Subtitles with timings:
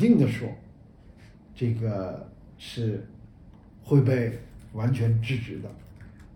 [0.00, 0.48] 定的说，
[1.54, 3.06] 这个是
[3.82, 4.40] 会被
[4.72, 5.70] 完全制止的，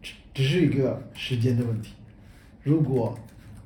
[0.02, 1.94] 只只是一个时间的问题。
[2.62, 3.18] 如果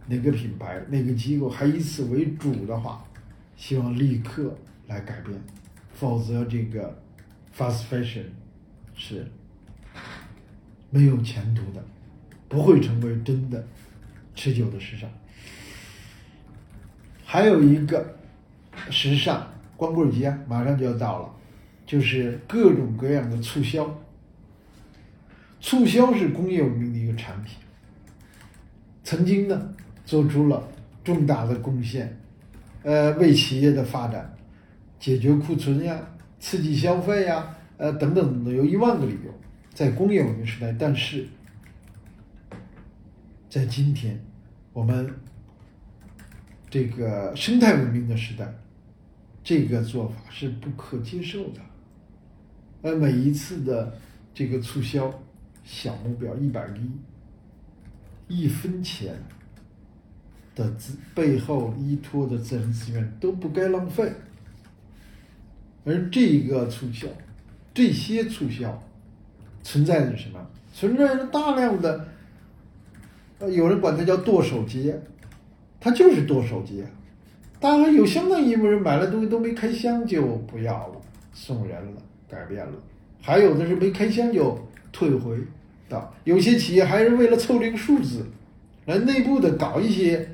[0.06, 3.04] 哪个品牌、哪个机构还以此为主的话，
[3.56, 4.56] 希望立刻
[4.86, 5.38] 来改变，
[5.92, 6.96] 否则这个
[7.54, 8.24] fast fashion
[8.94, 9.26] 是
[10.90, 11.84] 没有前途的，
[12.48, 13.66] 不会成为真的
[14.34, 15.10] 持久的时尚。
[17.24, 18.16] 还有一个
[18.90, 19.46] 时尚
[19.78, 21.30] 光棍节啊，马上就要到了，
[21.86, 23.88] 就是各种各样的促销。
[25.60, 27.56] 促销是工业文明的一个产品，
[29.04, 29.74] 曾经呢
[30.04, 30.68] 做出了
[31.04, 32.18] 重大的贡献，
[32.82, 34.34] 呃，为企业的发展
[34.98, 35.96] 解决库存呀、
[36.40, 39.32] 刺激消费呀，呃等等等等，有一万个理由。
[39.72, 41.24] 在工业文明时代，但是
[43.48, 44.20] 在今天，
[44.72, 45.08] 我们
[46.68, 48.52] 这个生态文明的时代，
[49.48, 51.60] 这个做法是不可接受的。
[52.82, 53.98] 而每一次的
[54.34, 55.10] 这个促销，
[55.64, 56.90] 小目标一百个亿，
[58.28, 59.14] 一分钱
[60.54, 64.12] 的资背后依托的自然资源都不该浪费。
[65.86, 67.08] 而这个促销，
[67.72, 68.82] 这些促销
[69.62, 70.46] 存在着什么？
[70.74, 72.06] 存在着大量的，
[73.38, 75.00] 呃，有人管它叫剁手节，
[75.80, 76.86] 它就是剁手节。
[77.60, 81.00] 当然有相当一部分人买了东西都没开箱就不要了，
[81.32, 82.72] 送人了，改变了；
[83.20, 84.58] 还有的是没开箱就
[84.92, 85.36] 退回
[85.88, 86.12] 的。
[86.24, 88.24] 有些企业还是为了凑这个数字，
[88.86, 90.30] 来内部的搞一些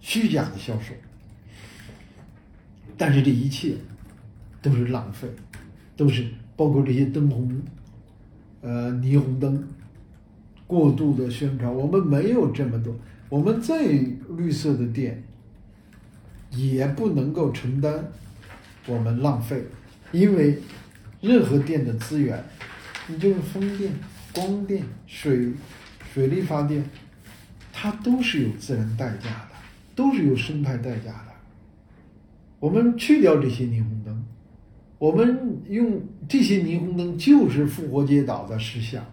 [0.00, 0.94] 虚假的销售。
[2.96, 3.74] 但是这一切
[4.62, 5.28] 都是浪费，
[5.96, 7.62] 都是包括这些灯红，
[8.62, 9.68] 呃，霓虹灯
[10.66, 11.72] 过度的宣传。
[11.72, 12.92] 我们没有这么多，
[13.28, 15.22] 我们最绿色的店
[16.50, 18.04] 也不能够承担
[18.86, 19.62] 我们浪费，
[20.12, 20.58] 因为
[21.20, 22.42] 任何电的资源，
[23.06, 23.92] 你就是风电、
[24.32, 25.52] 光电、水、
[26.12, 26.84] 水力发电，
[27.72, 29.50] 它都是有自然代价的，
[29.94, 31.32] 都是有生态代价的。
[32.60, 34.24] 我们去掉这些霓虹灯，
[34.98, 39.04] 我们用这些霓虹灯就是复活节岛的石像。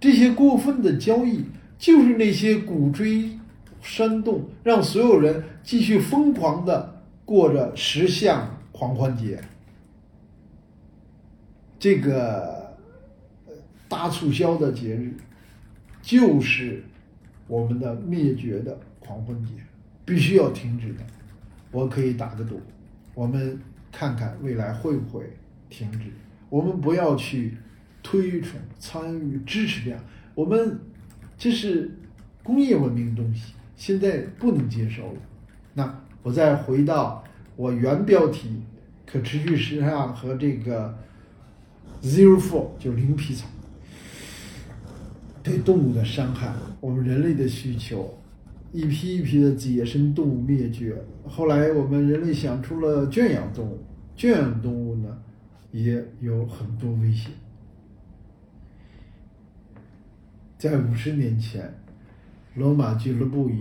[0.00, 1.44] 这些过分的交易
[1.78, 3.38] 就是那些鼓吹
[3.80, 9.42] 煽动，让所有人继续疯狂的过着十项狂欢节。
[11.78, 12.76] 这个
[13.88, 15.14] 大促销的节日，
[16.02, 16.82] 就是
[17.46, 19.52] 我们的灭绝的狂欢节，
[20.04, 21.00] 必须要停止的。
[21.70, 22.60] 我可以打个赌，
[23.14, 23.58] 我们
[23.90, 25.24] 看看未来会不会
[25.68, 26.10] 停止。
[26.48, 27.56] 我们不要去
[28.02, 30.04] 推崇、参与、支持这样，
[30.34, 30.80] 我们
[31.38, 31.96] 这是
[32.42, 35.18] 工业文明的东西，现在不能接受了。
[35.72, 37.24] 那我再回到
[37.56, 38.62] 我原标题：
[39.06, 40.94] 可持续时尚和这个
[42.02, 43.46] Zero Four，就零皮草，
[45.42, 48.18] 对动物的伤害，我们人类的需求。
[48.70, 53.82] 一批一批的野生动物灭绝，后来我们人类想出了圈养动物，
[54.14, 55.08] 圈养动物呢
[55.72, 57.32] 也有很多危险。
[60.58, 61.74] 在五十年前，
[62.54, 63.58] 罗马俱乐部已